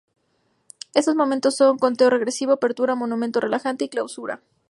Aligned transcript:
Estos 0.95 1.15
momentos 1.15 1.55
son: 1.57 1.77
Conteo 1.77 2.09
Regresivo, 2.09 2.53
Apertura, 2.53 2.95
Momento 2.95 3.39
Relajante, 3.39 3.85
y 3.85 3.89
Clausura. 3.89 4.41